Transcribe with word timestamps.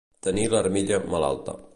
Tenir 0.27 0.45
l'armilla 0.53 1.01
malalta. 1.15 1.57